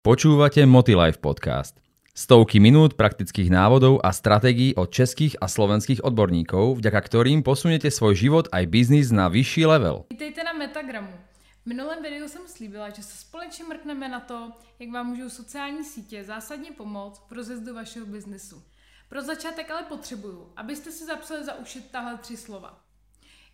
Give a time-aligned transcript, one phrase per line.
[0.00, 1.76] Počúvate Motilife podcast.
[2.16, 8.16] Stovky minút praktických návodov a stratégií od českých a slovenských odborníkov, vďaka ktorým posunete svoj
[8.16, 10.08] život aj biznis na vyšší level.
[10.08, 11.12] Vítejte na Metagramu.
[11.60, 15.84] V minulém videu jsem slíbila, že se společně mrkneme na to, jak vám můžou sociální
[15.84, 18.62] sítě zásadně pomoct v rozjezdu vašeho biznesu.
[19.08, 22.80] Pro začátek ale potřebuju, abyste si zapsali za uši tahle tři slova.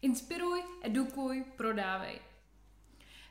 [0.03, 2.23] Inspiruj, edukuj, prodávej.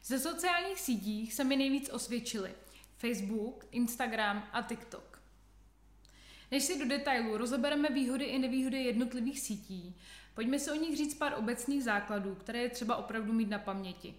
[0.04, 2.52] Ze sociálních sítích se mi nejvíc osvědčily–
[3.05, 5.21] Facebook, Instagram a TikTok.
[6.51, 9.96] Než si do detailu rozebereme výhody i nevýhody jednotlivých sítí,
[10.33, 14.15] pojďme si o nich říct pár obecných základů, které je třeba opravdu mít na paměti.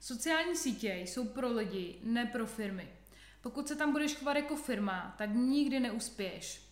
[0.00, 2.88] Sociální sítě jsou pro lidi, ne pro firmy.
[3.42, 6.62] Pokud se tam budeš chovat jako firma, tak nikdy neuspěješ.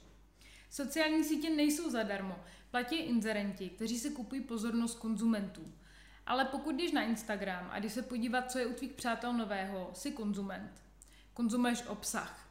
[0.71, 5.73] Sociální sítě nejsou zadarmo, platí inzerenti, kteří si kupují pozornost konzumentů.
[6.27, 9.91] Ale pokud jdeš na Instagram a když se podívat, co je u tvých přátel nového,
[9.95, 10.90] si konzument
[11.35, 12.49] konzumuješ obsah.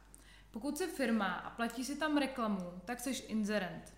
[0.50, 3.94] Pokud jsi firma a platí si tam reklamu, tak jsi inzerent.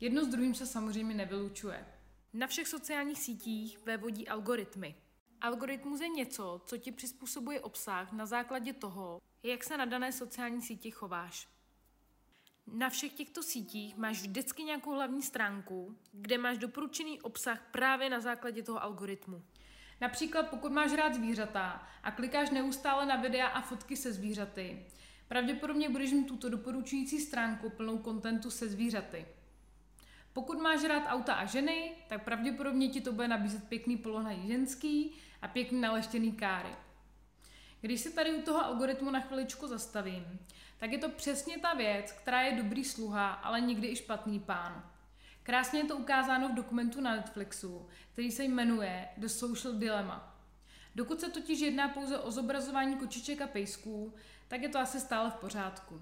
[0.00, 1.86] Jedno s druhým se samozřejmě nevylučuje.
[2.32, 4.94] Na všech sociálních sítích vévodí algoritmy.
[5.40, 10.62] Algoritmus je něco, co ti přizpůsobuje obsah na základě toho, jak se na dané sociální
[10.62, 11.48] síti chováš.
[12.66, 18.20] Na všech těchto sítích máš vždycky nějakou hlavní stránku, kde máš doporučený obsah právě na
[18.20, 19.42] základě toho algoritmu.
[20.00, 24.86] Například pokud máš rád zvířata a klikáš neustále na videa a fotky se zvířaty,
[25.28, 29.26] pravděpodobně budeš mít tuto doporučující stránku plnou kontentu se zvířaty.
[30.32, 35.14] Pokud máš rád auta a ženy, tak pravděpodobně ti to bude nabízet pěkný polohaný ženský
[35.42, 36.76] a pěkný naleštěný káry.
[37.80, 40.38] Když se tady u toho algoritmu na chviličku zastavím,
[40.78, 44.95] tak je to přesně ta věc, která je dobrý sluha, ale nikdy i špatný pán.
[45.46, 50.36] Krásně je to ukázáno v dokumentu na Netflixu, který se jmenuje The Social Dilemma.
[50.94, 54.14] Dokud se totiž jedná pouze o zobrazování kočiček a pejsků,
[54.48, 56.00] tak je to asi stále v pořádku.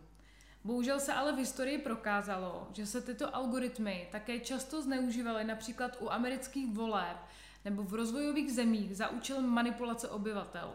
[0.64, 6.10] Bohužel se ale v historii prokázalo, že se tyto algoritmy také často zneužívaly například u
[6.10, 7.16] amerických voleb
[7.64, 10.74] nebo v rozvojových zemích za účelem manipulace obyvatel.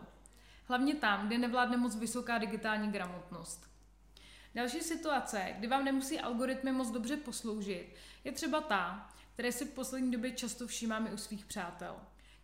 [0.66, 3.69] Hlavně tam, kde nevládne moc vysoká digitální gramotnost.
[4.56, 9.74] Další situace, kdy vám nemusí algoritmy moc dobře posloužit, je třeba ta, které si v
[9.74, 11.96] poslední době často všímáme u svých přátel.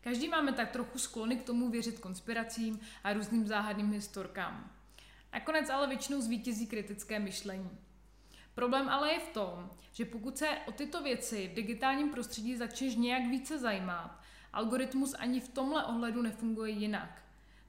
[0.02, 4.72] Každý máme tak trochu sklony k tomu věřit konspiracím a různým záhadným historkám.
[5.34, 7.70] Nakonec ale většinou zvítězí kritické myšlení.
[8.56, 12.96] Problém ale je v tom, že pokud se o tyto věci v digitálním prostředí začneš
[12.96, 14.22] nějak více zajímat,
[14.54, 17.25] algoritmus ani v tomhle ohledu nefunguje jinak.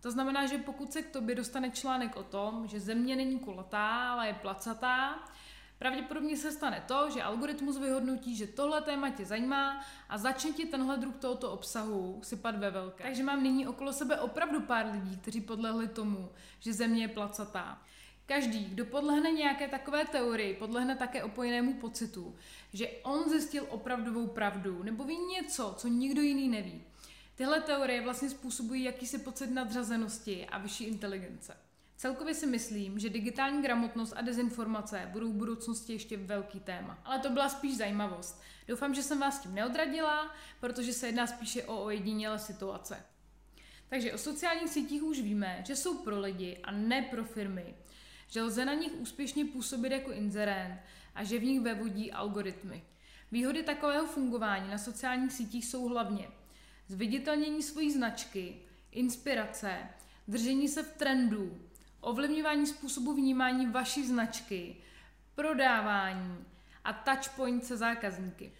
[0.06, 4.12] To znamená, že pokud se k tobě dostane článek o tom, že Země není kulatá,
[4.12, 5.18] ale je placatá,
[5.78, 10.66] pravděpodobně se stane to, že algoritmus vyhodnotí, že tohle téma tě zajímá a začne ti
[10.66, 13.04] tenhle druh tohoto obsahu sypat ve velké.
[13.04, 16.30] Takže mám nyní okolo sebe opravdu pár lidí, kteří podlehli tomu,
[16.60, 17.82] že Země je placatá.
[18.26, 22.36] Každý, kdo podlehne nějaké takové teorii, podlehne také opojenému pocitu,
[22.72, 26.84] že on zjistil opravdovou pravdu nebo ví něco, co nikdo jiný neví.
[27.36, 31.56] Tyhle teorie vlastně způsobují jakýsi pocit nadřazenosti a vyšší inteligence.
[31.96, 36.98] Celkově si myslím, že digitální gramotnost a dezinformace budou v budoucnosti ještě velký téma.
[37.04, 38.42] Ale to byla spíš zajímavost.
[38.68, 43.04] Doufám, že jsem vás tím neodradila, protože se jedná spíše o ojedinělé situace.
[43.88, 47.74] Takže o sociálních sítích už víme, že jsou pro lidi a ne pro firmy,
[48.28, 50.80] že lze na nich úspěšně působit jako inzerent
[51.14, 52.84] a že v nich vevodí algoritmy.
[53.32, 56.28] Výhody takového fungování na sociálních sítích jsou hlavně
[56.88, 58.56] zviditelnění svojí značky,
[58.92, 59.78] inspirace,
[60.28, 61.60] držení se v trendu,
[62.00, 64.76] ovlivňování způsobu vnímání vaší značky,
[65.34, 66.44] prodávání
[66.84, 68.52] a touchpoint se zákazníky.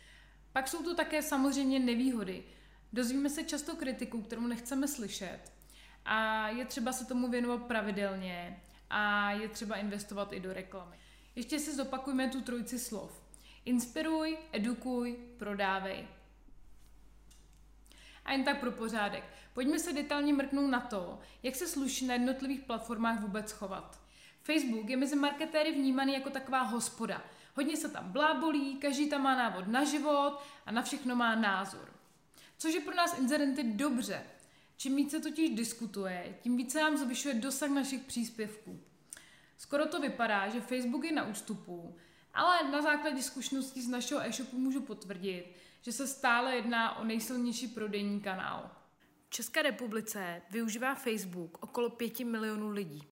[0.53, 2.45] Pak jsou tu také samozřejmě nevýhody.
[2.93, 5.41] Dozvíme se často kritiku, kterou nechceme slyšet
[6.05, 10.97] a je třeba se tomu věnovat pravidelně a je třeba investovat i do reklamy.
[11.37, 13.23] Ještě si zopakujme tu trojici slov.
[13.65, 16.07] Inspiruj, edukuj, prodávej.
[18.27, 19.25] A jen tak pro pořádek.
[19.53, 24.01] Pojďme se detailně mrknout na to, jak se sluší na jednotlivých platformách vůbec chovat.
[24.43, 27.23] Facebook je mezi marketéry vnímaný jako taková hospoda.
[27.55, 31.93] Hodně se tam blábolí, každý tam má návod na život a na všechno má názor.
[32.59, 34.23] Což je pro nás inzerenty dobře.
[34.77, 38.81] Čím více totiž diskutuje, tím více nám zvyšuje dosah našich příspěvků.
[39.59, 41.97] Skoro to vypadá, že Facebook je na ústupu,
[42.35, 47.69] ale na základě zkušeností z našeho e-shopu můžu potvrdit, že se stále jedná o nejsilnější
[47.69, 48.71] prodejní kanál.
[49.27, 53.03] V České republice využívá Facebook okolo 5 milionů lidí,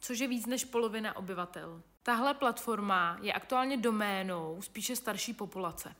[0.00, 1.82] což je víc než polovina obyvatel.
[2.02, 5.94] Tahle platforma je aktuálně doménou spíše starší populace.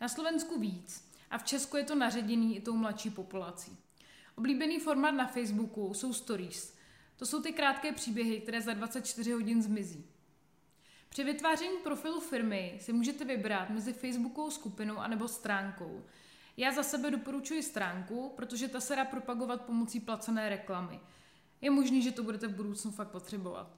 [0.00, 3.78] Na Slovensku víc a v Česku je to naředěný i tou mladší populací.
[4.36, 6.76] Oblíbený formát na Facebooku jsou stories.
[7.16, 10.06] To jsou ty krátké příběhy, které za 24 hodin zmizí.
[11.08, 16.04] Při vytváření profilu firmy si můžete vybrat mezi Facebookovou skupinou anebo stránkou.
[16.56, 21.00] Já za sebe doporučuji stránku, protože ta se dá propagovat pomocí placené reklamy.
[21.60, 23.76] Je možný, že to budete v budoucnu fakt potřebovat.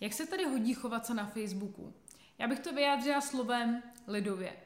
[0.00, 1.94] Jak se tady hodí chovat se na Facebooku?
[2.38, 4.56] Já bych to vyjádřila slovem lidově.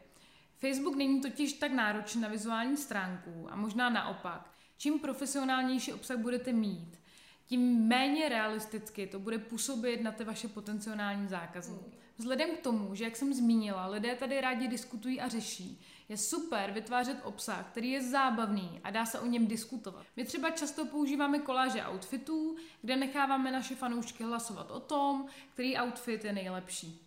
[0.58, 4.50] Facebook není totiž tak náročný na vizuální stránku a možná naopak.
[4.76, 6.98] Čím profesionálnější obsah budete mít,
[7.46, 11.98] tím méně realisticky to bude působit na ty vaše potenciální zákazníky.
[12.16, 16.70] Vzhledem k tomu, že jak jsem zmínila, lidé tady rádi diskutují a řeší, je super
[16.70, 20.06] vytvářet obsah, který je zábavný a dá se o něm diskutovat.
[20.16, 26.24] My třeba často používáme koláže outfitů, kde necháváme naše fanoušky hlasovat o tom, který outfit
[26.24, 27.00] je nejlepší.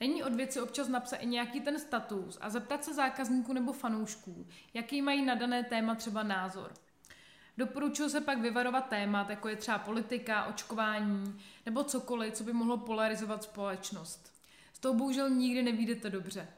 [0.00, 4.46] Není od věci občas napsat i nějaký ten status a zeptat se zákazníků nebo fanoušků,
[4.74, 6.72] jaký mají na dané téma třeba názor.
[7.58, 12.78] Doporučuji se pak vyvarovat témat, jako je třeba politika, očkování nebo cokoliv, co by mohlo
[12.78, 14.32] polarizovat společnost.
[14.72, 16.48] Z toho bohužel nikdy nevídete dobře.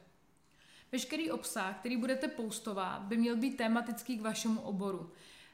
[0.91, 5.11] Veškerý obsah, který budete postovat, by měl být tematický k vašemu oboru.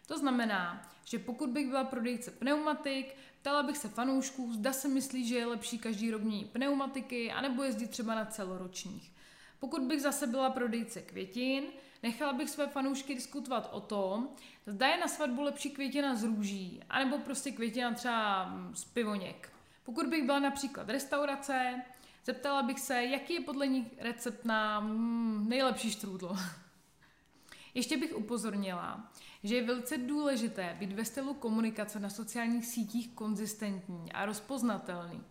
[0.08, 5.28] To znamená, že pokud bych byla prodejce pneumatik, ptala bych se fanoušků, zda se myslí,
[5.28, 9.12] že je lepší každý rok měnit pneumatiky, anebo jezdit třeba na celoročních.
[9.60, 11.64] Pokud bych zase byla prodejce květin,
[12.04, 14.30] nechala bych své fanoušky diskutovat o tom,
[14.68, 19.54] zda je na svatbu lepší květina z růží, anebo prostě květina třeba z pivoněk.
[19.84, 21.82] Pokud bych byla například restaurace,
[22.26, 26.38] zeptala bych se, jaký je podle nich recept na mm, nejlepší štrůdlo.
[27.74, 29.12] Ještě bych upozornila,
[29.44, 35.24] že je velice důležité být ve stylu komunikace na sociálních sítích konzistentní a rozpoznatelný.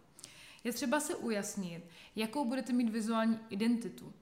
[0.65, 1.85] Je třeba se ujasnit,
[2.17, 4.13] jakou budete mít vizuální identitu.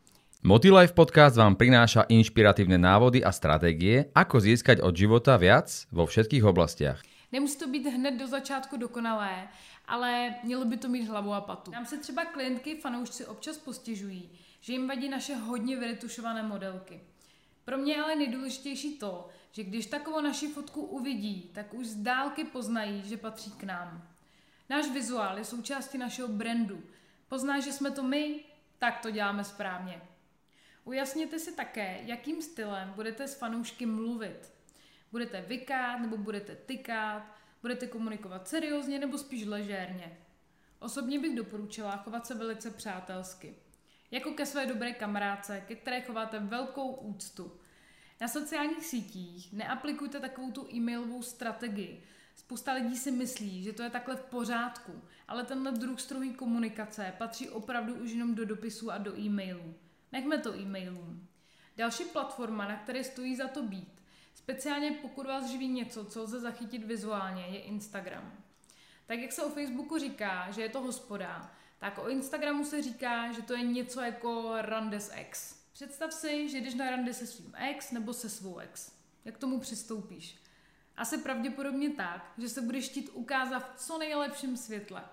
[0.42, 6.42] Motilife podcast vám prináša inšpiratívne návody a stratégie, ako získať od života viac vo všetkých
[6.42, 6.98] oblastiach.
[7.30, 9.46] Nemusí to být hned do začátku dokonalé,
[9.86, 11.70] ale mělo by to mít hlavu a patu.
[11.70, 14.30] Nám se třeba klientky, fanoušci občas postěžují,
[14.60, 17.00] že jim vadí naše hodně vyretušované modelky.
[17.64, 22.44] Pro mě ale nejdůležitější to, že když takovou naši fotku uvidí, tak už z dálky
[22.44, 24.02] poznají, že patří k nám.
[24.70, 26.82] Náš vizuál je součástí našeho brandu.
[27.28, 28.42] Pozná, že jsme to my,
[28.78, 30.02] tak to děláme správně.
[30.84, 34.52] Ujasněte si také, jakým stylem budete s fanoušky mluvit.
[35.12, 37.22] Budete vykát nebo budete tykat,
[37.62, 40.18] budete komunikovat seriózně nebo spíš ležérně.
[40.78, 43.54] Osobně bych doporučila chovat se velice přátelsky.
[44.10, 47.60] Jako ke své dobré kamarádce, ke které chováte velkou úctu.
[48.20, 52.04] Na sociálních sítích neaplikujte takovou tu e-mailovou strategii.
[52.34, 57.14] Spousta lidí si myslí, že to je takhle v pořádku, ale tenhle druh strohý komunikace
[57.18, 59.74] patří opravdu už jenom do dopisů a do e-mailů.
[60.12, 61.28] Nechme to e-mailům.
[61.76, 64.02] Další platforma, na které stojí za to být,
[64.34, 68.32] speciálně pokud vás živí něco, co lze zachytit vizuálně, je Instagram.
[69.06, 73.32] Tak jak se o Facebooku říká, že je to hospoda, tak o Instagramu se říká,
[73.32, 75.62] že to je něco jako Randes ex.
[75.72, 78.92] Představ si, že jdeš na rande se svým ex nebo se svou ex.
[79.24, 80.38] Jak tomu přistoupíš?
[80.96, 85.04] Asi pravděpodobně tak, že se budeš chtít ukázat v co nejlepším světle.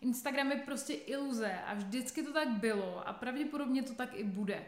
[0.00, 4.64] Instagram je prostě iluze a vždycky to tak bylo a pravděpodobně to tak i bude.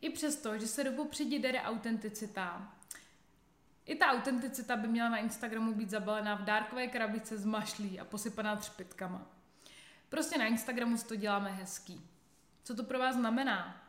[0.00, 2.74] I přesto, že se do popředí dere autenticita,
[3.84, 8.04] i ta autenticita by měla na Instagramu být zabalená v dárkové krabice z mašlí a
[8.04, 9.26] posypaná třpitkama.
[10.08, 12.00] Prostě na Instagramu si to děláme hezký.
[12.64, 13.82] Co to pro vás znamená?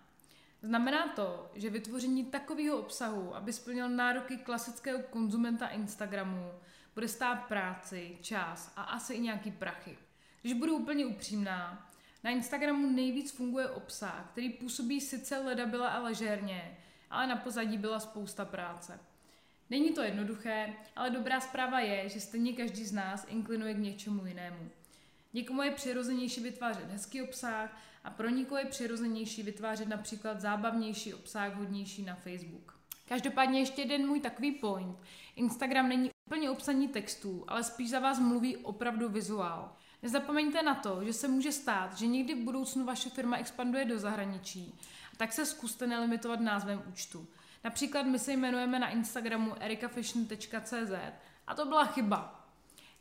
[0.61, 6.51] Znamená to, že vytvoření takového obsahu, aby splnil nároky klasického konzumenta Instagramu,
[6.93, 9.97] bude stát práci, čas a asi i nějaký prachy.
[10.41, 11.89] Když budu úplně upřímná,
[12.23, 16.77] na Instagramu nejvíc funguje obsah, který působí sice ledabila a ležérně,
[17.09, 18.99] ale na pozadí byla spousta práce.
[19.69, 24.25] Není to jednoduché, ale dobrá zpráva je, že stejně každý z nás inklinuje k něčemu
[24.25, 24.69] jinému.
[25.33, 31.53] Někomu je přirozenější vytvářet hezký obsah a pro někoho je přirozenější vytvářet například zábavnější obsah
[31.53, 32.79] vhodnější na Facebook.
[33.07, 34.97] Každopádně ještě jeden můj takový point.
[35.35, 39.75] Instagram není úplně obsaní textů, ale spíš za vás mluví opravdu vizuál.
[40.03, 43.99] Nezapomeňte na to, že se může stát, že někdy v budoucnu vaše firma expanduje do
[43.99, 44.79] zahraničí,
[45.17, 47.27] tak se zkuste nelimitovat názvem účtu.
[47.63, 50.91] Například my se jmenujeme na Instagramu erikafashion.cz
[51.47, 52.47] a to byla chyba.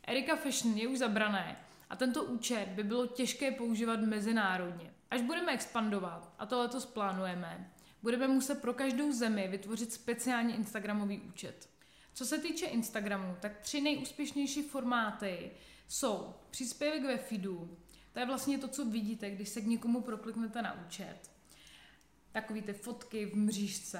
[0.07, 1.57] Erika Fashion je už zabrané
[1.89, 4.93] a tento účet by bylo těžké používat mezinárodně.
[5.11, 7.71] Až budeme expandovat, a to letos plánujeme,
[8.03, 11.69] budeme muset pro každou zemi vytvořit speciální Instagramový účet.
[12.13, 15.51] Co se týče Instagramu, tak tři nejúspěšnější formáty
[15.91, 17.77] jsou příspěvek ve feedu,
[18.13, 21.31] to je vlastně to, co vidíte, když se k někomu prokliknete na účet.
[22.31, 23.99] Takový ty fotky v mřížce.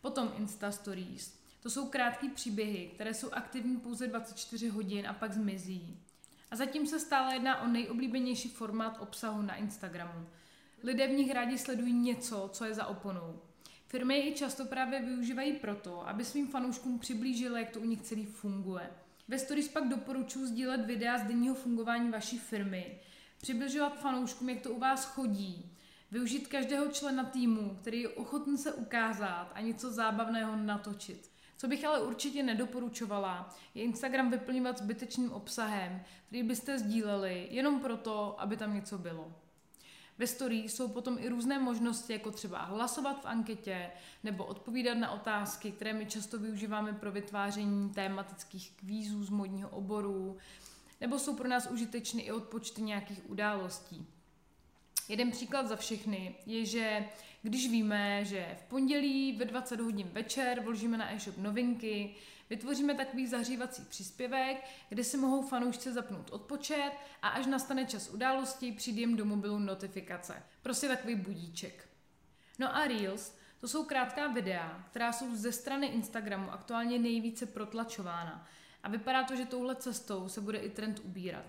[0.00, 1.38] Potom Insta Stories.
[1.62, 5.98] To jsou krátké příběhy, které jsou aktivní pouze 24 hodin a pak zmizí.
[6.50, 10.26] A zatím se stále jedná o nejoblíbenější formát obsahu na Instagramu.
[10.82, 13.40] Lidé v nich rádi sledují něco, co je za oponou.
[13.86, 18.02] Firmy je i často právě využívají proto, aby svým fanouškům přiblížili, jak to u nich
[18.02, 18.90] celý funguje.
[19.28, 23.00] Ve stories pak doporučuji sdílet videa z denního fungování vaší firmy,
[23.40, 25.76] přibližovat fanouškům, jak to u vás chodí,
[26.10, 31.30] využít každého člena týmu, který je ochotný se ukázat a něco zábavného natočit.
[31.56, 38.40] Co bych ale určitě nedoporučovala, je Instagram vyplňovat zbytečným obsahem, který byste sdíleli jenom proto,
[38.40, 39.32] aby tam něco bylo.
[40.18, 43.90] Ve story jsou potom i různé možnosti, jako třeba hlasovat v anketě
[44.24, 50.36] nebo odpovídat na otázky, které my často využíváme pro vytváření tématických kvízů z modního oboru,
[51.00, 54.06] nebo jsou pro nás užitečné i odpočty nějakých událostí.
[55.08, 57.08] Jeden příklad za všechny je, že
[57.42, 62.14] když víme, že v pondělí ve 20 hodin večer vložíme na e-shop novinky,
[62.54, 66.92] vytvoříme takový zahřívací příspěvek, kde si mohou fanoušci zapnout odpočet
[67.22, 70.42] a až nastane čas události, přijde jim do mobilu notifikace.
[70.62, 71.88] Prostě takový budíček.
[72.58, 78.46] No a Reels, to jsou krátká videa, která jsou ze strany Instagramu aktuálně nejvíce protlačována.
[78.82, 81.46] A vypadá to, že touhle cestou se bude i trend ubírat.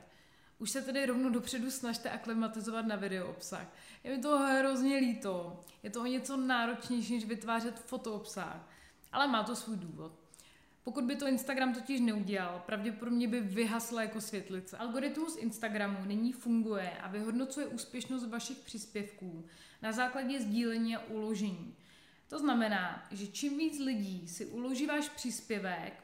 [0.60, 3.68] Už se tedy rovnou dopředu snažte aklimatizovat na video obsah.
[4.04, 5.62] Je mi to hrozně líto.
[5.84, 8.70] Je to o něco náročnější, než vytvářet fotoobsah.
[9.12, 10.25] Ale má to svůj důvod.
[10.86, 14.78] Pokud by to Instagram totiž neudělal, pravděpodobně by vyhasla jako světlice.
[14.78, 19.46] Algoritmus Instagramu nyní funguje a vyhodnocuje úspěšnost vašich příspěvků
[19.82, 21.76] na základě sdílení a uložení.
[22.28, 26.04] To znamená, že čím víc lidí si uloží váš příspěvek,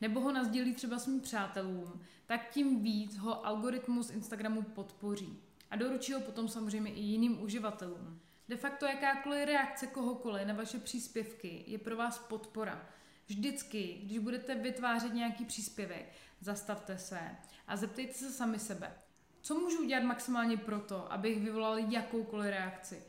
[0.00, 5.38] nebo ho nazdílí třeba svým přátelům, tak tím víc ho algoritmus Instagramu podpoří.
[5.70, 8.20] A doručí ho potom samozřejmě i jiným uživatelům.
[8.48, 12.88] De facto jakákoliv reakce kohokoliv na vaše příspěvky je pro vás podpora.
[13.26, 17.20] Vždycky, když budete vytvářet nějaký příspěvek, zastavte se
[17.68, 18.92] a zeptejte se sami sebe,
[19.40, 23.02] co můžu udělat maximálně proto, abych vyvolal jakoukoliv reakci.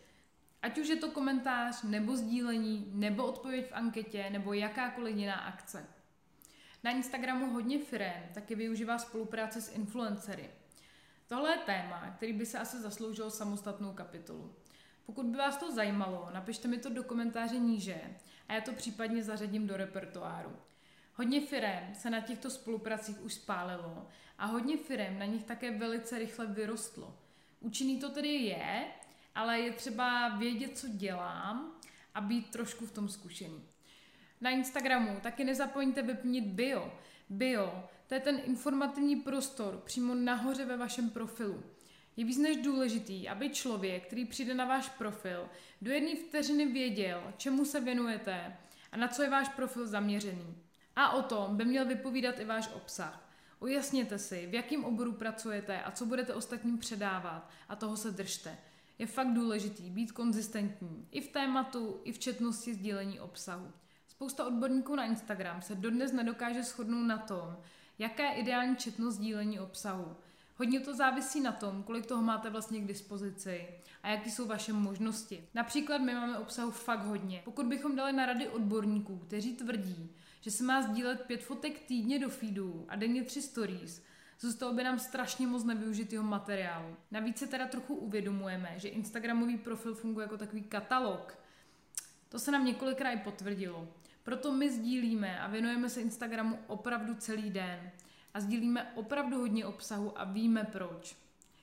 [0.62, 5.86] Ať už je to komentář, nebo sdílení, nebo odpověď v anketě, nebo jakákoliv jiná akce.
[6.84, 10.50] Na Instagramu hodně firm taky využívá spolupráce s influencery.
[11.28, 14.56] Tohle je téma, který by se asi zasloužil samostatnou kapitolu.
[15.08, 18.02] Pokud by vás to zajímalo, napište mi to do komentáře níže
[18.48, 20.52] a já to případně zařadím do repertoáru.
[21.14, 26.20] Hodně firm se na těchto spolupracích už spálilo a hodně firm na nich také velice
[26.20, 27.18] rychle vyrostlo.
[27.60, 28.86] Účinný to tedy je,
[29.36, 31.72] ale je třeba vědět, co dělám
[32.16, 33.64] a být trošku v tom zkušený.
[34.42, 36.94] Na Instagramu taky nezapomeňte vyplnit bio.
[37.30, 41.64] Bio, to je ten informativní prostor přímo nahoře ve vašem profilu.
[42.18, 45.50] Je víc než důležitý, aby člověk, který přijde na váš profil,
[45.82, 48.58] do jedné vteřiny věděl, čemu se věnujete
[48.92, 50.58] a na co je váš profil zaměřený.
[50.96, 53.30] A o tom by měl vypovídat i váš obsah.
[53.60, 58.58] Ujasněte si, v jakém oboru pracujete a co budete ostatním předávat a toho se držte.
[59.00, 63.72] Je fakt důležitý být konzistentní i v tématu, i v četnosti sdílení obsahu.
[64.08, 67.58] Spousta odborníků na Instagram se dodnes nedokáže shodnout na tom,
[68.00, 70.16] jaká je ideální četnost sdílení obsahu.
[70.60, 73.68] Hodně to závisí na tom, kolik toho máte vlastně k dispozici
[74.04, 75.48] a jaký jsou vaše možnosti.
[75.54, 77.42] Například my máme obsahu fakt hodně.
[77.46, 80.10] Pokud bychom dali na rady odborníků, kteří tvrdí,
[80.42, 84.04] že se má sdílet pět fotek týdně do feedu a denně tři stories,
[84.40, 86.96] zůstalo by nám strašně moc nevyužitého materiálu.
[87.12, 91.40] Navíc se teda trochu uvědomujeme, že Instagramový profil funguje jako takový katalog.
[92.30, 93.88] To se nám několikrát i potvrdilo.
[94.24, 97.92] Proto my sdílíme a věnujeme se Instagramu opravdu celý den.
[98.38, 101.16] A sdílíme opravdu hodně obsahu a víme proč.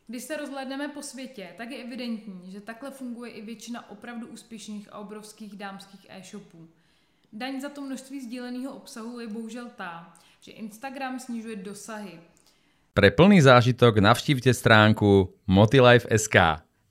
[0.06, 4.92] Když se rozhlédneme po světě, tak je evidentní, že takhle funguje i většina opravdu úspěšných
[4.92, 6.68] a obrovských dámských e-shopů.
[7.32, 12.20] Daň za to množství sdíleného obsahu je bohužel tá, že Instagram snižuje dosahy.
[12.94, 16.36] Pre plný zážitok navštívte stránku motilife.sk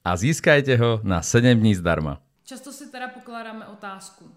[0.03, 2.21] a získajte ho na 7 dní zdarma.
[2.43, 4.31] Často si teda pokládáme otázku.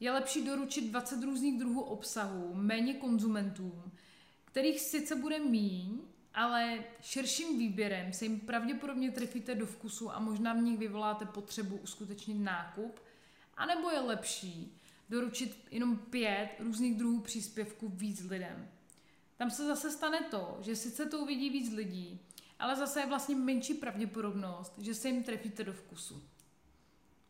[0.00, 3.82] Je lepší doručit 20 různých druhů obsahu méně konzumentům,
[4.48, 6.00] kterých sice bude míň,
[6.34, 11.76] ale širším výběrem se jim pravděpodobně trefíte do vkusu a možná v nich vyvoláte potřebu
[11.76, 13.00] uskutečnit nákup,
[13.56, 14.76] anebo je lepší
[15.08, 18.68] doručit jenom pět různých druhů příspěvků víc lidem.
[19.36, 22.20] Tam se zase stane to, že sice to uvidí víc lidí,
[22.58, 26.22] ale zase je vlastně menší pravděpodobnost, že se jim trefíte do vkusu.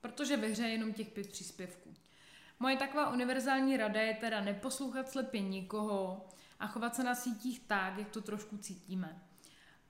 [0.01, 1.95] Protože ve hře je jenom těch pět příspěvků.
[2.61, 6.29] Moje taková univerzální rada je teda neposlouchat slepě nikoho
[6.61, 9.23] a chovat se na sítích tak, jak to trošku cítíme.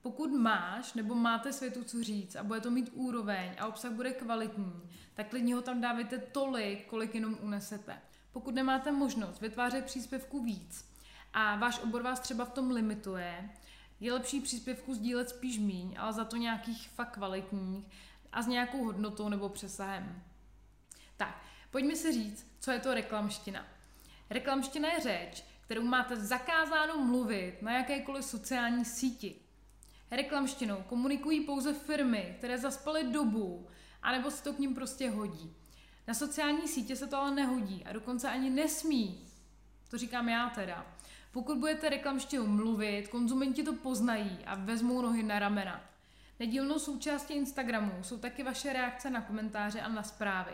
[0.02, 4.12] Pokud máš nebo máte světu co říct a bude to mít úroveň a obsah bude
[4.12, 8.00] kvalitní, tak klidně ho tam dávajte tolik, kolik jenom unesete.
[8.32, 10.88] Pokud nemáte možnost vytvářet příspěvku víc
[11.32, 13.50] a váš obor vás třeba v tom limituje,
[14.00, 17.87] Je lepší příspěvku sdílet spíš míň, ale za to nějakých fakt kvalitních
[18.32, 20.22] a s nějakou hodnotou nebo přesahem.
[21.16, 23.66] Tak, pojďme si říct, co je to reklamština.
[24.30, 29.37] Reklamština je řeč, kterou máte zakázáno mluvit na jakékoliv sociální síti.
[30.10, 33.68] Reklamštinou komunikují pouze firmy, které zaspaly dobu,
[34.02, 35.56] anebo se to k ním prostě hodí.
[36.06, 39.28] Na sociální sítě se to ale nehodí a dokonce ani nesmí.
[39.90, 40.87] To říkám já teda.
[41.32, 45.80] Pokud budete reklamštinou mluvit, konzumenti to poznají a vezmou nohy na ramena.
[46.40, 50.52] Nedílnou součástí Instagramu jsou taky vaše reakce na komentáře a na zprávy.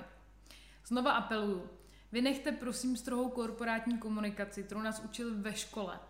[0.86, 1.70] Znova apeluju.
[2.14, 6.00] Vynechte prosím strohou korporátní komunikaci, kterou nás učili ve škole.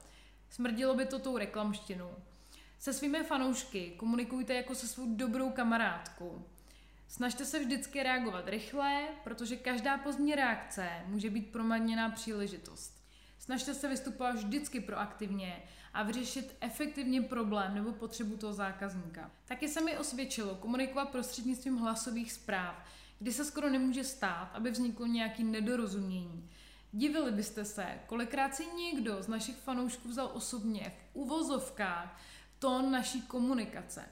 [0.51, 2.11] Smrdilo by to tou reklamštinou.
[2.79, 6.45] Se svými fanoušky komunikujte jako se svou dobrou kamarádkou.
[7.09, 13.05] Snažte se vždycky reagovat rychle, protože každá pozdní reakce může být promarněná příležitost.
[13.39, 15.63] Snažte se vystupovat vždycky proaktivně
[15.95, 19.31] a vyřešit efektivně problém nebo potřebu toho zákazníka.
[19.45, 22.85] Taky se mi osvědčilo komunikovat prostřednictvím hlasových zpráv,
[23.25, 26.51] kdy se skoro nemůže stát, aby vzniklo nějaký nedorozumění.
[26.93, 32.21] Divili byste se, kolikrát si někdo z našich fanoušků vzal osobně v uvozovkách
[32.59, 34.05] tón naší komunikace.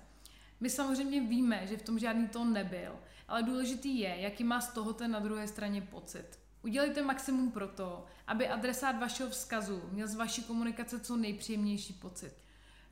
[0.61, 2.92] My samozřejmě víme, že v tom žádný tón nebyl,
[3.28, 6.38] ale důležitý je, jaký má z toho ten na druhé straně pocit.
[6.62, 12.41] Udělejte maximum pro to, aby adresát vašeho vzkazu měl z vaší komunikace co nejpříjemnější pocit.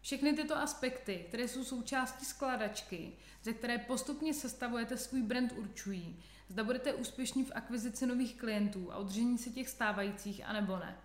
[0.01, 6.17] Všechny tyto aspekty, které jsou součástí skládačky, ze které postupně sestavujete svůj brand, určují,
[6.49, 10.97] zda budete úspěšní v akvizici nových klientů a udržení se těch stávajících, anebo ne.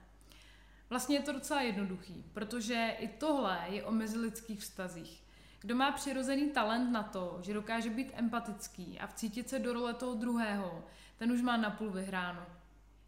[0.90, 5.24] Vlastně je to docela jednoduchý, protože i tohle je o mezilidských vztazích.
[5.62, 9.94] Kdo má přirozený talent na to, že dokáže být empatický a vcítit se do role
[9.94, 10.86] toho druhého,
[11.18, 12.46] ten už má napůl vyhráno.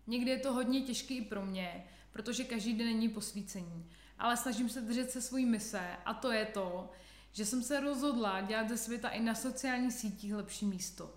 [0.07, 4.69] Někdy je to hodně těžké i pro mě, protože každý den není posvícení, ale snažím
[4.69, 6.89] se držet se svojí mise a to je to,
[7.31, 11.13] že jsem se rozhodla dělat ze světa i na sociálních sítích lepší místo.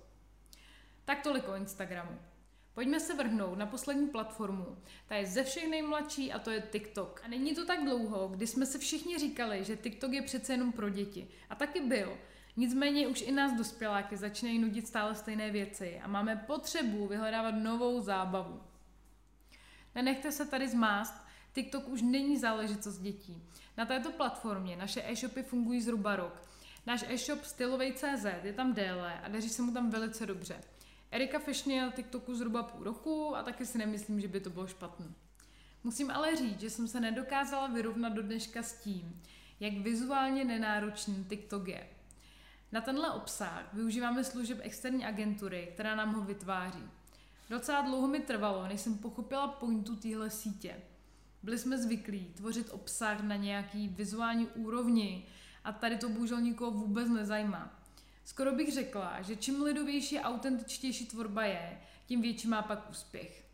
[1.04, 2.19] Tak tolik o Instagramu.
[2.75, 4.78] Pojďme se vrhnout na poslední platformu.
[5.06, 7.21] Ta je ze všech nejmladší a to je TikTok.
[7.25, 10.73] A není to tak dlouho, kdy jsme se všichni říkali, že TikTok je přece jenom
[10.73, 11.28] pro děti.
[11.50, 12.19] A taky byl.
[12.56, 18.00] Nicméně už i nás dospěláky začínají nudit stále stejné věci a máme potřebu vyhledávat novou
[18.00, 18.60] zábavu.
[19.95, 21.15] Nenechte se tady zmást,
[21.52, 23.43] TikTok už není záležitost dětí.
[23.76, 26.43] Na této platformě naše e-shopy fungují zhruba rok.
[26.86, 30.60] Náš e-shop stylovej.cz je tam déle a daří se mu tam velice dobře.
[31.10, 34.50] Erika Fashion je na TikToku zhruba půl roku a taky si nemyslím, že by to
[34.50, 35.06] bylo špatné.
[35.84, 39.23] Musím ale říct, že jsem se nedokázala vyrovnat do dneška s tím,
[39.60, 41.89] jak vizuálně nenáročný TikTok je.
[42.73, 46.84] Na tenhle obsah využíváme služeb externí agentury, která nám ho vytváří.
[47.50, 50.82] Docela dlouho mi trvalo, než jsem pochopila pointu téhle sítě.
[51.43, 55.26] Byli jsme zvyklí tvořit obsah na nějaký vizuální úrovni
[55.65, 57.81] a tady to bohužel nikoho vůbec nezajímá.
[58.25, 63.45] Skoro bych řekla, že čím lidovější a autentičtější tvorba je, tím větší má pak úspěch.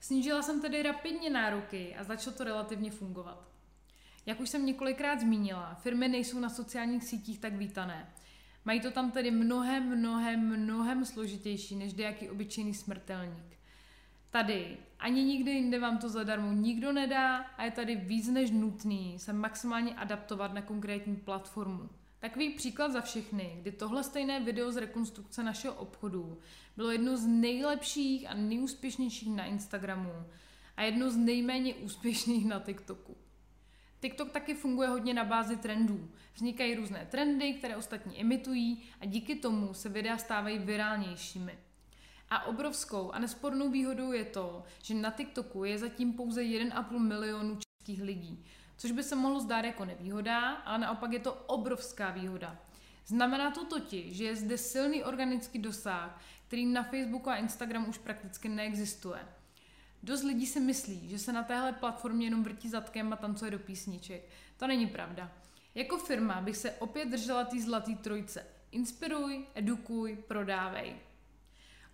[0.00, 3.48] Snížila jsem tedy rapidně nároky a začalo to relativně fungovat.
[4.26, 8.12] Jak už jsem několikrát zmínila, firmy nejsou na sociálních sítích tak vítané.
[8.64, 13.58] Mají to tam tedy mnohem, mnohem, mnohem složitější než nějaký obyčejný smrtelník.
[14.36, 19.18] Tady ani nikdy jinde vám to zadarmo nikdo nedá a je tady víc než nutný
[19.18, 21.88] se maximálně adaptovat na konkrétní platformu.
[22.18, 26.38] Takový příklad za všechny, kdy tohle stejné video z rekonstrukce našeho obchodu
[26.76, 30.12] bylo jedno z nejlepších a nejúspěšnějších na Instagramu
[30.76, 33.16] a jedno z nejméně úspěšných na TikToku.
[34.00, 36.08] TikTok taky funguje hodně na bázi trendů.
[36.34, 41.58] Vznikají různé trendy, které ostatní imitují a díky tomu se videa stávají virálnějšími.
[42.30, 47.58] A obrovskou a nespornou výhodou je to, že na TikToku je zatím pouze 1,5 milionu
[47.58, 48.44] českých lidí,
[48.76, 52.58] což by se mohlo zdát jako nevýhoda, ale naopak je to obrovská výhoda.
[53.06, 57.98] Znamená to totiž, že je zde silný organický dosah, který na Facebooku a Instagramu už
[57.98, 59.20] prakticky neexistuje.
[60.02, 63.58] Dost lidí si myslí, že se na téhle platformě jenom vrtí zadkem a tancuje do
[63.58, 64.28] písniček.
[64.56, 65.32] To není pravda.
[65.74, 68.46] Jako firma bych se opět držela té zlatý trojce.
[68.70, 70.96] Inspiruj, edukuj, prodávej.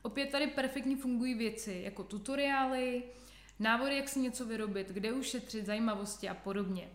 [0.02, 3.02] Opět tady perfektně fungují věci jako tutoriály,
[3.58, 6.88] návody, jak si něco vyrobit, kde ušetřit, zajímavosti a podobně.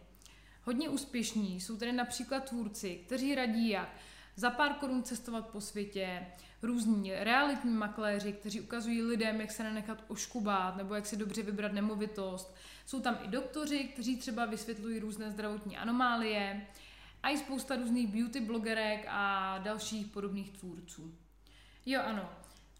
[0.64, 3.96] Hodně úspěšní jsou tedy například tvůrci, kteří radí, jak
[4.36, 6.28] za pár korun cestovat po světě,
[6.62, 11.74] různí realitní makléři, kteří ukazují lidem, jak se nenechat oškubat nebo jak si dobře vybrat
[11.74, 12.56] nemovitost.
[12.86, 16.68] Jsou tam i doktoři, kteří třeba vysvětlují různé zdravotní anomálie
[17.24, 21.16] a i spousta různých beauty blogerek a dalších podobných tvůrců.
[21.86, 22.30] Jo, ano.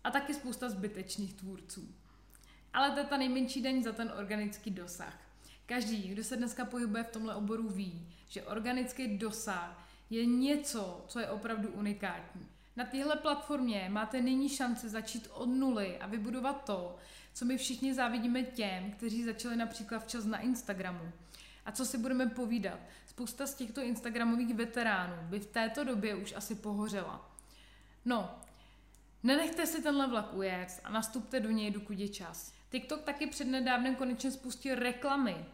[0.08, 1.96] A taky spousta zbytečných tvůrců.
[2.74, 5.20] Ale to je ta nejmenší daň za ten organický dosah.
[5.66, 11.20] Každý, kdo se dneska pohybuje v tomhle oboru, ví, že organický dosah je něco, co
[11.20, 12.48] je opravdu unikátní.
[12.76, 16.98] Na téhle platformě máte nyní šanci začít od nuly a vybudovat to,
[17.34, 21.12] co my všichni závidíme těm, kteří začali například včas na Instagramu.
[21.66, 22.80] A co si budeme povídat?
[23.06, 27.32] Spousta z těchto Instagramových veteránů by v této době už asi pohořela.
[28.06, 28.40] No,
[29.24, 32.54] nenechte si tenhle vlak ujet a nastupte do něj, dokud je čas.
[32.70, 35.46] TikTok taky přednedávnem konečně spustil reklamy.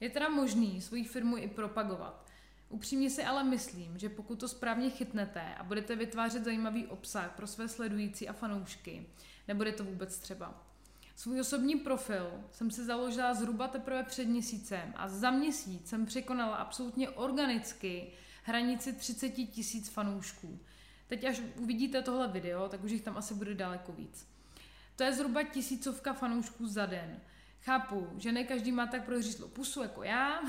[0.00, 2.26] Je teda možný svoji firmu i propagovat.
[2.68, 7.46] Upřímně si ale myslím, že pokud to správně chytnete a budete vytvářet zajímavý obsah pro
[7.46, 9.06] své sledující a fanoušky,
[9.48, 10.62] nebude to vůbec třeba.
[11.16, 16.56] Svůj osobní profil jsem si založila zhruba teprve před měsícem a za měsíc jsem překonala
[16.56, 20.58] absolutně organicky hranici 30 tisíc fanoušků.
[21.12, 24.28] Teď až uvidíte tohle video, tak už jich tam asi bude daleko víc.
[24.96, 27.20] To je zhruba tisícovka fanoušků za den.
[27.60, 30.40] Chápu, že ne každý má tak prohřízlou pusu jako já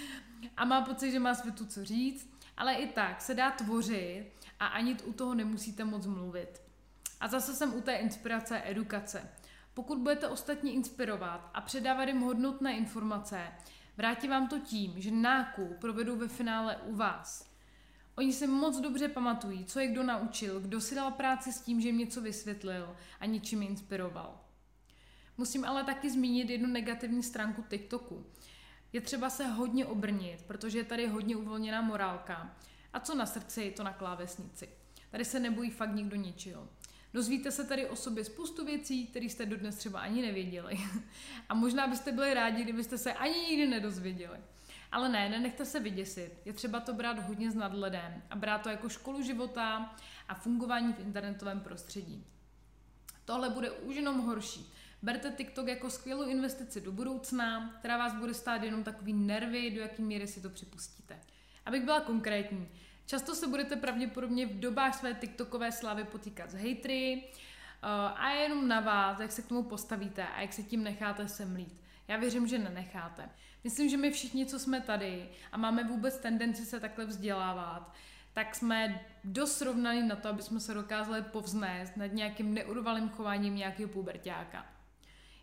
[0.56, 4.66] a má pocit, že má světu co říct, ale i tak se dá tvořit a
[4.66, 6.62] ani u toho nemusíte moc mluvit.
[7.20, 9.30] A zase jsem u té inspirace a edukace.
[9.74, 13.52] Pokud budete ostatní inspirovat a předávat jim hodnotné informace,
[13.96, 17.51] vrátí vám to tím, že nákup provedou ve finále u vás.
[18.16, 21.80] Oni si moc dobře pamatují, co je kdo naučil, kdo si dal práci s tím,
[21.80, 24.40] že jim něco vysvětlil a něčím inspiroval.
[25.36, 28.26] Musím ale taky zmínit jednu negativní stránku TikToku.
[28.92, 32.56] Je třeba se hodně obrnit, protože je tady hodně uvolněná morálka.
[32.92, 34.68] A co na srdci, to na klávesnici.
[35.10, 36.68] Tady se nebojí fakt nikdo ničeho.
[37.14, 40.78] Dozvíte se tady o sobě spoustu věcí, které jste dodnes třeba ani nevěděli.
[41.48, 44.38] A možná byste byli rádi, kdybyste se ani nikdy nedozvěděli.
[44.92, 46.40] Ale ne, nenechte se vyděsit.
[46.44, 49.94] Je třeba to brát hodně s nadhledem a brát to jako školu života
[50.28, 52.26] a fungování v internetovém prostředí.
[53.24, 54.72] Tohle bude už jenom horší.
[55.02, 59.80] Berte TikTok jako skvělou investici do budoucna, která vás bude stát jenom takový nervy, do
[59.80, 61.20] jaký míry si to připustíte.
[61.66, 62.68] Abych byla konkrétní,
[63.06, 67.88] často se budete pravděpodobně v dobách své TikTokové slávy potýkat s hejtry uh,
[68.20, 71.28] a je jenom na vás, jak se k tomu postavíte a jak se tím necháte
[71.28, 71.81] semlít.
[72.12, 73.28] Já věřím, že nenecháte.
[73.64, 77.94] Myslím, že my všichni, co jsme tady a máme vůbec tendenci se takhle vzdělávat,
[78.32, 83.56] tak jsme dost srovnaní na to, aby jsme se dokázali povznést nad nějakým neurvalým chováním
[83.56, 84.66] nějakého pubertáka.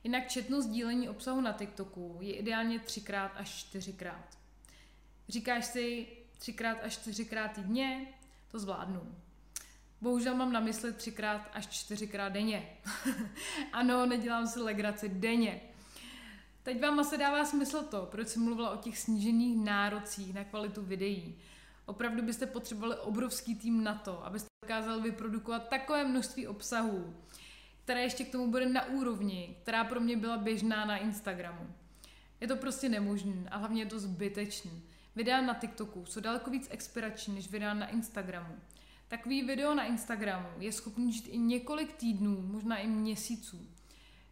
[0.03, 4.37] Jinak četnost sdílení obsahu na TikToku je ideálně třikrát až čtyřikrát.
[5.29, 8.07] Říkáš si třikrát až čtyřikrát týdně?
[8.51, 9.15] To zvládnu.
[10.01, 12.69] Bohužel mám na mysli třikrát až čtyřikrát denně.
[13.73, 15.61] ano, nedělám si legraci denně.
[16.63, 20.81] Teď vám asi dává smysl to, proč jsem mluvila o těch snížených nárocích na kvalitu
[20.81, 21.35] videí.
[21.85, 27.15] Opravdu byste potřebovali obrovský tým na to, abyste dokázali vyprodukovat takové množství obsahů,
[27.83, 31.67] které ještě k tomu bude na úrovni, která pro mě byla běžná na Instagramu.
[32.41, 34.83] Je to prostě nemožné a hlavně je to zbytečný.
[35.15, 38.55] Videa na TikToku jsou daleko víc expirační než videa na Instagramu.
[39.07, 43.67] Takový video na Instagramu je schopný žít i několik týdnů, možná i měsíců.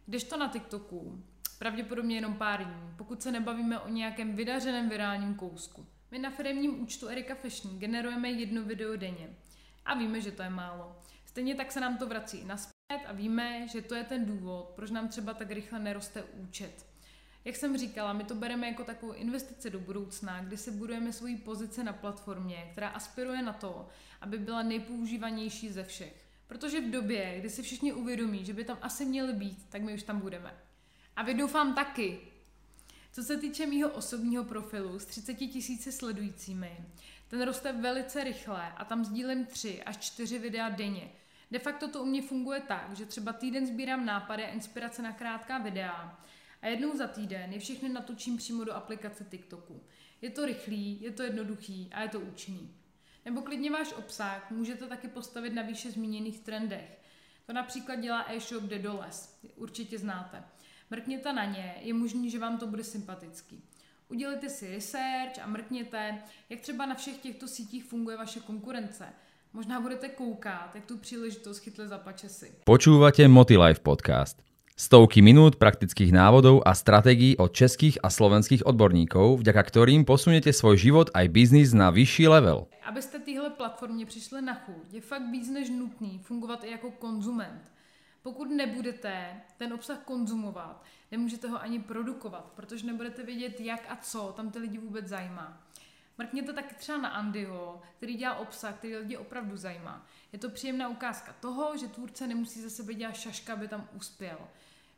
[0.06, 1.22] Kdežto na TikToku
[1.58, 5.86] pravděpodobně jenom pár dní, pokud se nebavíme o nějakém vydařeném virálním kousku.
[6.10, 9.36] My na firmním účtu Erika Fashion generujeme jedno video denně.
[9.84, 10.96] A víme, že to je málo.
[11.24, 14.90] Stejně tak se nám to vrací naspět a víme, že to je ten důvod, proč
[14.90, 16.86] nám třeba tak rychle neroste účet.
[17.44, 21.36] Jak jsem říkala, my to bereme jako takovou investici do budoucna, kdy si budujeme svoji
[21.36, 23.88] pozici na platformě, která aspiruje na to,
[24.20, 26.28] aby byla nejpoužívanější ze všech.
[26.46, 29.94] Protože v době, kdy si všichni uvědomí, že by tam asi měli být, tak my
[29.94, 30.67] už tam budeme.
[31.18, 32.20] A vy doufám taky.
[33.12, 36.76] Co se týče mýho osobního profilu s 30 tisíci sledujícími,
[37.28, 41.12] ten roste velice rychle a tam sdílím 3 až 4 videa denně.
[41.50, 45.12] De facto to u mě funguje tak, že třeba týden sbírám nápady a inspirace na
[45.12, 46.18] krátká videa
[46.62, 49.82] a jednou za týden je všechny natočím přímo do aplikace TikToku.
[50.22, 52.74] Je to rychlý, je to jednoduchý a je to účinný.
[53.24, 57.00] Nebo klidně váš obsah můžete taky postavit na výše zmíněných trendech.
[57.46, 60.44] To například dělá e-shop Dedoles, určitě znáte.
[60.90, 63.62] Mrkněte na ně, je možný, že vám to bude sympatický.
[64.08, 69.04] Udělejte si research a mrkněte, jak třeba na všech těchto sítích funguje vaše konkurence.
[69.52, 72.52] Možná budete koukat, jak tu příležitost chytli za pačesy.
[72.64, 74.42] Počúvate Motilife podcast.
[74.76, 80.78] Stovky minút praktických návodov a stratégií od českých a slovenských odborníkov, vďaka ktorým posunete svoj
[80.78, 82.70] život aj biznis na vyšší level.
[82.86, 87.62] Abyste téhle platformě přišli na chuť, je fakt víc než nutný fungovat i jako konzument.
[88.22, 94.32] Pokud nebudete ten obsah konzumovat, nemůžete ho ani produkovat, protože nebudete vědět, jak a co
[94.36, 95.62] tam ty lidi vůbec zajímá.
[96.18, 100.06] Mrkněte taky třeba na Andyho, který dělá obsah, který lidi opravdu zajímá.
[100.32, 104.38] Je to příjemná ukázka toho, že tvůrce nemusí za sebe dělat šaška, aby tam uspěl.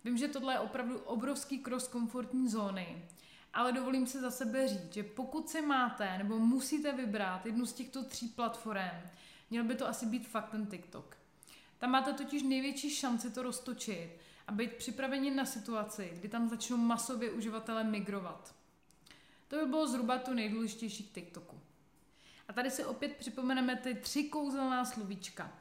[0.04, 3.04] Vím, že tohle je opravdu obrovský cross komfortní zóny,
[3.52, 7.72] ale dovolím se za sebe říct, že pokud si máte nebo musíte vybrat jednu z
[7.72, 9.00] těchto tří platform,
[9.50, 11.19] měl by to asi být fakt ten TikTok.
[11.80, 14.10] Tam máte totiž největší šanci to roztočit
[14.46, 18.54] a být připraveni na situaci, kdy tam začnou masově uživatelé migrovat.
[19.48, 21.60] To by bylo zhruba to nejdůležitější k TikToku.
[22.48, 25.52] A tady si opět připomeneme ty tři kouzelná slovíčka.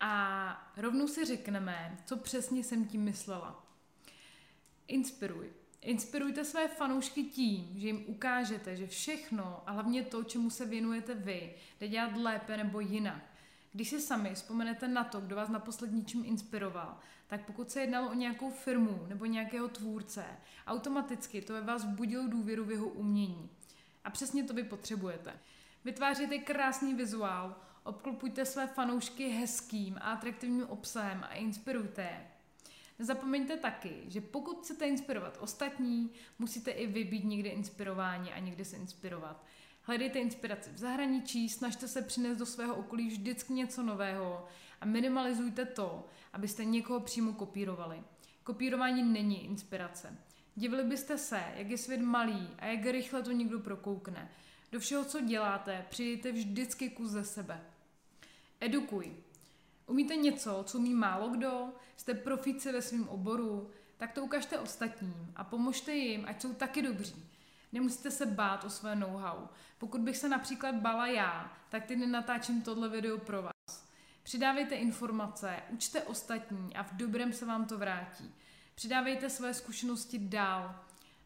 [0.00, 3.66] A rovnou si řekneme, co přesně jsem tím myslela.
[4.88, 5.52] Inspiruj.
[5.80, 11.14] Inspirujte své fanoušky tím, že jim ukážete, že všechno a hlavně to, čemu se věnujete
[11.14, 13.31] vy, jde dělat lépe nebo jinak.
[13.72, 17.80] Když si sami vzpomenete na to, kdo vás na poslední čím inspiroval, tak pokud se
[17.80, 20.24] jednalo o nějakou firmu nebo nějakého tvůrce,
[20.66, 23.50] automaticky to ve vás budilo důvěru v jeho umění.
[24.04, 25.32] A přesně to vy potřebujete.
[25.84, 32.26] Vytvářejte krásný vizuál, obklopujte své fanoušky hezkým a atraktivním obsahem a inspirujte je.
[32.98, 38.64] Nezapomeňte taky, že pokud chcete inspirovat ostatní, musíte i vy být někde inspirováni a někde
[38.64, 39.44] se inspirovat.
[39.84, 44.46] Hledejte inspiraci v zahraničí, snažte se přinést do svého okolí vždycky něco nového
[44.80, 48.02] a minimalizujte to, abyste někoho přímo kopírovali.
[48.44, 50.18] Kopírování není inspirace.
[50.54, 54.30] Divili byste se, jak je svět malý a jak rychle to někdo prokoukne.
[54.72, 57.60] Do všeho, co děláte, přijděte vždycky kus ze sebe.
[58.60, 59.12] Edukuj.
[59.86, 65.32] Umíte něco, co umí málo kdo, jste profíci ve svém oboru, tak to ukažte ostatním
[65.36, 67.31] a pomožte jim, ať jsou taky dobří.
[67.72, 69.48] Nemusíte se bát o své know-how.
[69.78, 73.88] Pokud bych se například bala já, tak ty nenatáčím tohle video pro vás.
[74.22, 78.34] Přidávejte informace, učte ostatní a v dobrém se vám to vrátí.
[78.74, 80.74] Přidávejte své zkušenosti dál.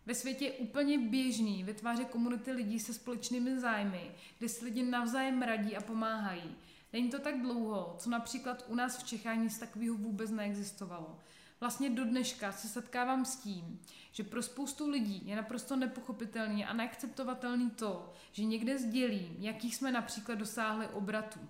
[0.06, 5.42] Ve světě je úplně běžný vytvářet komunity lidí se společnými zájmy, kde si lidi navzájem
[5.42, 6.56] radí a pomáhají.
[6.92, 11.18] Není to tak dlouho, co například u nás v Čechách nic takového vůbec neexistovalo.
[11.60, 13.80] Vlastně do dneška se setkávám s tím,
[14.12, 19.92] že pro spoustu lidí je naprosto nepochopitelný a neakceptovatelný to, že někde sdělím, jakých jsme
[19.92, 21.40] například dosáhli obratů.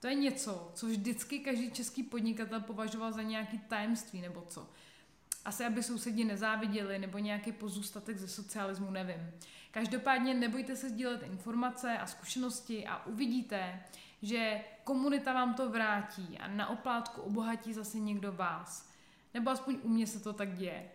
[0.00, 4.70] To je něco, co vždycky každý český podnikatel považoval za nějaký tajemství nebo co.
[5.44, 9.30] Asi, aby sousedi nezáviděli, nebo nějaký pozůstatek ze socialismu, nevím.
[9.70, 13.82] Každopádně nebojte se sdílet informace a zkušenosti a uvidíte,
[14.22, 18.93] že komunita vám to vrátí a na oplátku obohatí zase někdo vás.
[19.34, 20.90] Nebo aspoň u mě se to tak děje.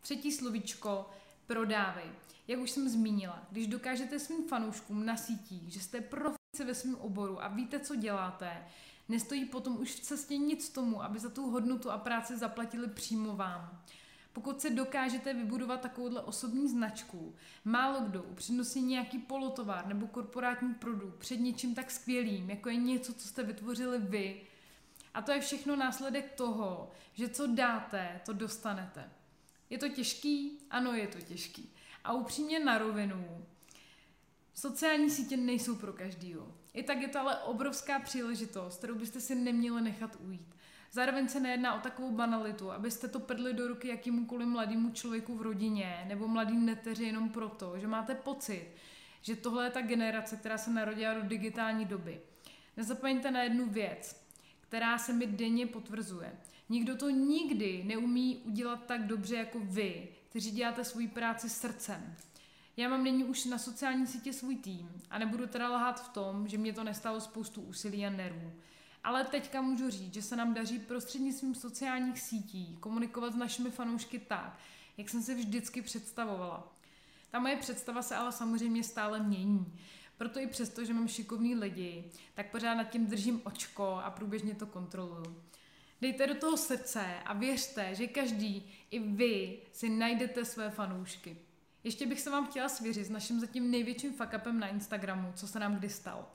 [0.00, 1.10] Třetí slovíčko,
[1.46, 2.10] prodávej.
[2.48, 6.94] Jak už jsem zmínila, když dokážete svým fanouškům na sítích, že jste profici ve svém
[6.94, 8.66] oboru a víte, co děláte,
[9.08, 13.36] nestojí potom už v cestě nic tomu, aby za tu hodnotu a práci zaplatili přímo
[13.36, 13.82] vám.
[14.32, 21.18] Pokud se dokážete vybudovat takovouhle osobní značku, málo kdo upřednostní nějaký polotovar nebo korporátní produkt
[21.18, 24.40] před něčím tak skvělým, jako je něco, co jste vytvořili vy.
[25.16, 29.10] A to je všechno následek toho, že co dáte, to dostanete.
[29.70, 30.58] Je to těžký?
[30.70, 31.72] Ano, je to těžký.
[32.04, 33.46] A upřímně na rovinu,
[34.54, 36.54] sociální sítě nejsou pro každýho.
[36.74, 40.54] I tak je to ale obrovská příležitost, kterou byste si neměli nechat ujít.
[40.92, 45.42] Zároveň se nejedná o takovou banalitu, abyste to prdli do ruky jakýmukoliv mladému člověku v
[45.42, 48.68] rodině nebo mladým neteři jenom proto, že máte pocit,
[49.22, 52.20] že tohle je ta generace, která se narodila do digitální doby.
[52.76, 54.25] Nezapomeňte na jednu věc,
[54.68, 56.32] která se mi denně potvrzuje.
[56.68, 62.16] Nikdo to nikdy neumí udělat tak dobře jako vy, kteří děláte svoji práci srdcem.
[62.76, 66.48] Já mám nyní už na sociální sítě svůj tým a nebudu teda lhát v tom,
[66.48, 68.52] že mě to nestalo spoustu úsilí a nervů.
[69.04, 74.18] Ale teďka můžu říct, že se nám daří prostřednictvím sociálních sítí komunikovat s našimi fanoušky
[74.18, 74.58] tak,
[74.96, 76.72] jak jsem si vždycky představovala.
[77.30, 79.72] Ta moje představa se ale samozřejmě stále mění.
[80.16, 84.54] Proto i přesto, že mám šikovný lidi, tak pořád nad tím držím očko a průběžně
[84.54, 85.42] to kontroluju.
[86.00, 91.36] Dejte do toho srdce a věřte, že každý, i vy, si najdete své fanoušky.
[91.84, 95.58] Ještě bych se vám chtěla svěřit s naším zatím největším fuck na Instagramu, co se
[95.58, 96.26] nám kdy stalo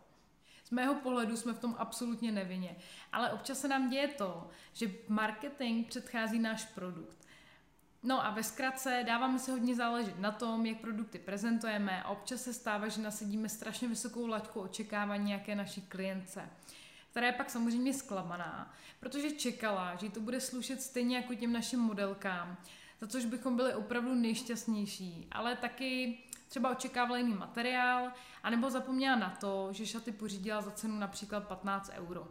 [0.71, 2.75] mého pohledu jsme v tom absolutně nevinně.
[3.11, 7.27] Ale občas se nám děje to, že marketing předchází náš produkt.
[8.03, 12.41] No a ve zkratce dáváme se hodně záležet na tom, jak produkty prezentujeme a občas
[12.41, 16.49] se stává, že nasadíme strašně vysokou laťku očekávání nějaké naší klience
[17.11, 21.79] která je pak samozřejmě zklamaná, protože čekala, že to bude slušet stejně jako těm našim
[21.79, 22.57] modelkám,
[22.99, 28.11] za což bychom byli opravdu nejšťastnější, ale taky třeba očekávala jiný materiál,
[28.43, 32.27] anebo zapomněla na to, že šaty pořídila za cenu například 15 euro.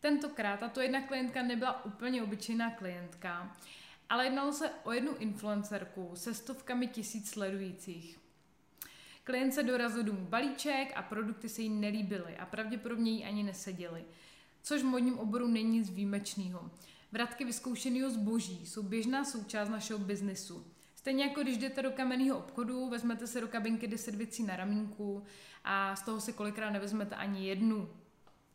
[0.00, 3.56] Tentokrát tato jedna klientka nebyla úplně obyčejná klientka,
[4.08, 8.18] ale jednalo se o jednu influencerku se stovkami tisíc sledujících.
[9.24, 14.04] Klient se dorazil domů balíček a produkty se jí nelíbily a pravděpodobně jí ani neseděly,
[14.62, 16.70] což v modním oboru není nic výjimečného.
[17.12, 20.66] Vratky vyzkoušeného zboží jsou běžná součást našeho biznesu.
[20.94, 25.24] Stejně jako když jdete do kamenného obchodu, vezmete si do kabinky 10 věcí na ramínku
[25.64, 27.90] a z toho si kolikrát nevezmete ani jednu.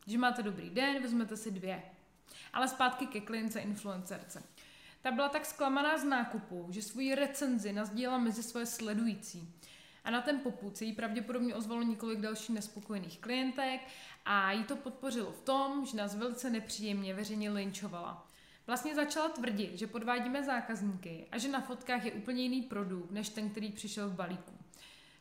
[0.04, 1.82] Když máte dobrý den, vezmete si dvě.
[2.52, 4.42] Ale zpátky ke klince influencerce.
[5.04, 9.54] Ta byla tak zklamaná z nákupu, že svoji recenzi nazdílela mezi svoje sledující.
[10.04, 13.80] A na ten poput se jí pravděpodobně ozvalo několik dalších nespokojených klientek
[14.24, 18.26] a jí to podpořilo v tom, že nás velice nepříjemně veřejně linčovala.
[18.66, 23.28] Vlastně začala tvrdit, že podvádíme zákazníky a že na fotkách je úplně jiný produkt, než
[23.28, 24.52] ten, který přišel v balíku.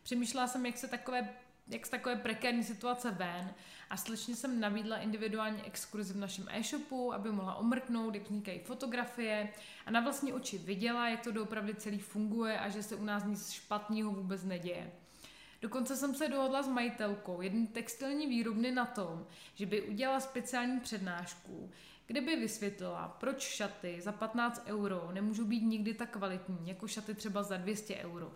[0.03, 1.29] Přemýšlela jsem, jak se takové
[1.67, 3.53] jak z takové prekérní situace ven
[3.93, 9.49] a slečně jsem nabídla individuální exkurzi v našem e-shopu, aby mohla omrknout, jak vznikají fotografie
[9.85, 13.23] a na vlastní oči viděla, jak to doopravdy celý funguje a že se u nás
[13.23, 14.91] nic špatného vůbec neděje.
[15.61, 20.79] Dokonce jsem se dohodla s majitelkou jedné textilní výrobny na tom, že by udělala speciální
[20.79, 21.71] přednášku,
[22.05, 27.15] kde by vysvětlila, proč šaty za 15 euro nemůžou být nikdy tak kvalitní, jako šaty
[27.15, 28.31] třeba za 200 euro.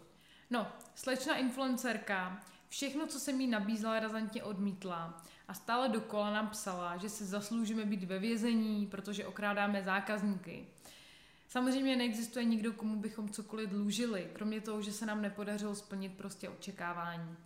[0.50, 6.98] No, slečna influencerka Všechno, co jsem jí nabízela, razantně odmítla a stále dokola nám psala,
[6.98, 10.66] že si zasloužíme být ve vězení, protože okrádáme zákazníky.
[11.50, 16.50] Samozřejmě neexistuje nikdo, komu bychom cokoliv dlužili, kromě toho, že se nám nepodařilo splnit prostě
[16.50, 17.38] očekávání.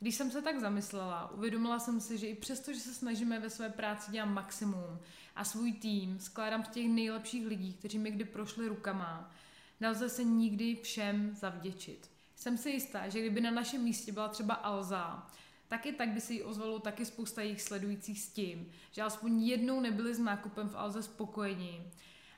[0.00, 3.50] Když jsem se tak zamyslela, uvědomila jsem si, že i přesto, že se snažíme ve
[3.50, 4.98] své práci dělat maximum
[5.36, 9.32] a svůj tým skládám z těch nejlepších lidí, kteří mi kdy prošli rukama,
[9.80, 12.10] nelze se nikdy všem zavděčit.
[12.36, 15.26] Jsem si jistá, že kdyby na našem místě byla třeba Alza,
[15.68, 19.42] tak i tak by se jí ozvalo taky spousta jejich sledujících s tím, že aspoň
[19.42, 21.82] jednou nebyli s nákupem v Alze spokojeni.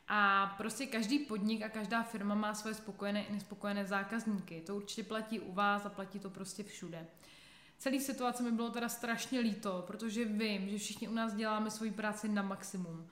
[0.09, 4.63] A prostě každý podnik a každá firma má své spokojené i nespokojené zákazníky.
[4.67, 7.07] To určitě platí u vás a platí to prostě všude.
[7.79, 11.91] Celý situace mi bylo teda strašně líto, protože vím, že všichni u nás děláme svoji
[11.91, 13.09] práci na maximum.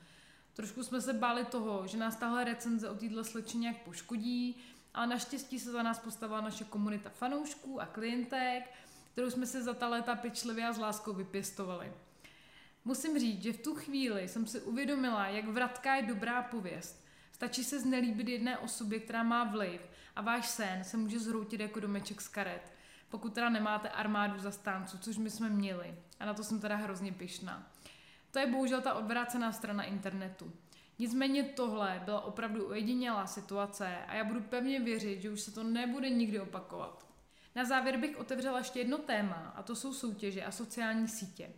[0.54, 4.56] Trošku jsme se báli toho, že nás tahle recenze o této slečně nějak poškodí,
[4.94, 8.70] ale naštěstí se za nás postavila naše komunita fanoušků a klientek,
[9.18, 11.92] kterou jsme se za ta léta pečlivě a s láskou vypěstovali.
[12.84, 17.04] Musím říct, že v tu chvíli jsem si uvědomila, jak vratká je dobrá pověst.
[17.32, 19.80] Stačí se znelíbit jedné osobě, která má vliv
[20.16, 22.72] a váš sen se může zhroutit jako domeček z karet.
[23.08, 25.94] Pokud teda nemáte armádu zastánců, což my jsme měli.
[26.20, 27.72] A na to jsem teda hrozně pyšná.
[28.30, 30.52] To je bohužel ta odvrácená strana internetu.
[30.98, 35.62] Nicméně tohle byla opravdu ojedinělá situace a já budu pevně věřit, že už se to
[35.62, 37.07] nebude nikdy opakovat.
[37.54, 41.50] Na závěr bych otevřela ještě jedno téma a to jsou soutěže a sociální sítě.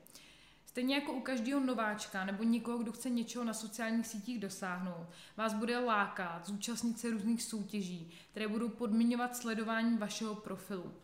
[0.67, 5.55] Stejně jako u každého nováčka nebo někoho, kdo chce něčeho na sociálních sítích dosáhnout, vás
[5.55, 10.95] bude lákat zúčastnit se různých soutěží, které budou podmiňovat sledování vašeho profilu.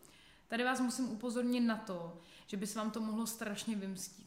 [0.47, 4.25] Tady vás musím upozornit na to, že by se vám to mohlo strašně vymstit.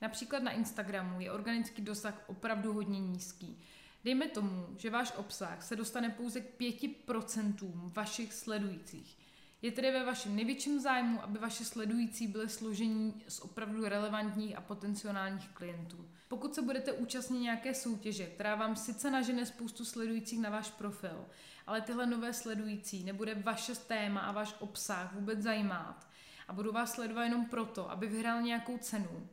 [0.00, 3.58] Například na Instagramu je organický dosah opravdu hodně nízký.
[4.04, 9.16] Dejme tomu, že váš obsah se dostane pouze k 5% vašich sledujících.
[9.62, 14.60] Je tedy ve vašem největším zájmu, aby vaše sledující byly složení z opravdu relevantních a
[14.60, 16.08] potenciálních klientů.
[16.28, 21.26] Pokud se budete účastnit nějaké soutěže, která vám sice nažene spoustu sledujících na váš profil,
[21.66, 26.08] ale tyhle nové sledující nebude vaše téma a váš obsah vůbec zajímat
[26.48, 29.28] a budou vás sledovat jenom proto, aby vyhrál nějakou cenu,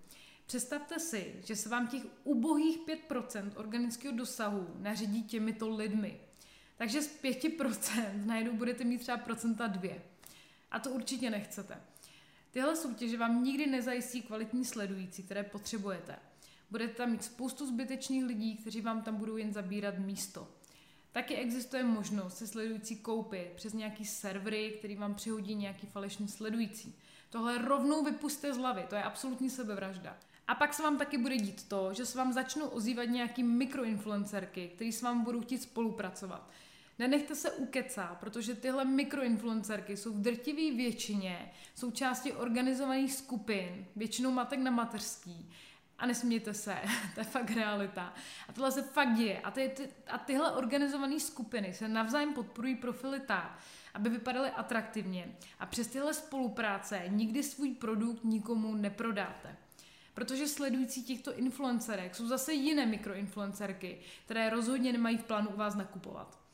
[0.45, 2.77] Představte si, že se vám těch ubohých
[3.09, 6.19] 5% organického dosahu naředí těmito lidmi.
[6.77, 9.93] Takže z 5% najednou budete mít třeba procenta 2.
[10.71, 11.81] A to určitě nechcete.
[12.51, 16.15] Tyhle soutěže vám nikdy nezajistí kvalitní sledující, které potřebujete.
[16.71, 20.47] Budete tam mít spoustu zbytečných lidí, kteří vám tam budou jen zabírat místo.
[21.11, 26.95] Taky existuje možnost se sledující koupit přes nějaký servery, který vám přihodí nějaký falešný sledující.
[27.29, 30.17] Tohle rovnou vypuste z hlavy, to je absolutní sebevražda.
[30.47, 34.67] A pak se vám taky bude dít to, že se vám začnou ozývat nějaký mikroinfluencerky,
[34.67, 36.49] který s vám budou chtít spolupracovat.
[36.99, 44.59] Nenechte se ukecat, protože tyhle mikroinfluencerky jsou v drtivé většině součástí organizovaných skupin, většinou matek
[44.59, 45.49] na mateřský.
[45.97, 46.77] A nesmějte se,
[47.13, 48.13] to je fakt realita.
[48.49, 49.39] A tohle se fakt děje.
[49.41, 53.59] A, ty, ty, a tyhle organizované skupiny se navzájem podporují profily tak,
[53.93, 55.35] aby vypadaly atraktivně.
[55.59, 59.55] A přes tyhle spolupráce nikdy svůj produkt nikomu neprodáte.
[60.13, 65.75] Protože sledující těchto influencerek jsou zase jiné mikroinfluencerky, které rozhodně nemají v plánu u vás
[65.75, 66.44] nakupovat.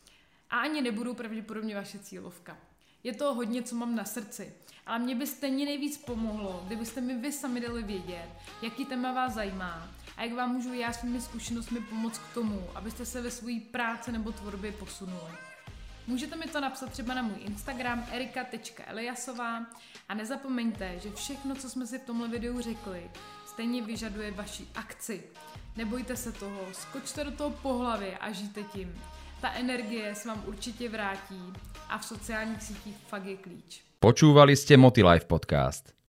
[0.52, 2.58] A ani nebudou pravděpodobně vaše cílovka.
[3.04, 4.54] Je to hodně, co mám na srdci,
[4.86, 8.30] ale mě by stejně nejvíc pomohlo, kdybyste mi vy sami dali vědět,
[8.62, 13.06] jaký téma vás zajímá a jak vám můžu já svými zkušenostmi pomoct k tomu, abyste
[13.06, 15.32] se ve své práci nebo tvorbě posunuli.
[16.08, 19.66] Můžete mi to napsat třeba na můj Instagram erika.eliasová
[20.10, 23.12] a nezapomeňte, že všechno, co jsme si v tomhle videu řekli,
[23.46, 25.24] stejně vyžaduje vaši akci.
[25.76, 29.02] Nebojte se toho, skočte do toho po hlavě a žijte tím.
[29.42, 31.54] Ta energie se vám určitě vrátí
[31.90, 33.82] a v sociálních sítích fakt je klíč.
[34.00, 35.94] Počúvali ste Motilife podcast.